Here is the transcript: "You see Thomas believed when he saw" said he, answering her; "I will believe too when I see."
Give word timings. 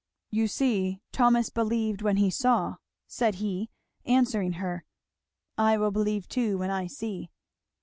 "You 0.31 0.47
see 0.47 0.99
Thomas 1.11 1.51
believed 1.51 2.01
when 2.01 2.17
he 2.17 2.31
saw" 2.31 2.77
said 3.05 3.35
he, 3.35 3.69
answering 4.03 4.53
her; 4.53 4.83
"I 5.59 5.77
will 5.77 5.91
believe 5.91 6.27
too 6.27 6.57
when 6.57 6.71
I 6.71 6.87
see." 6.87 7.29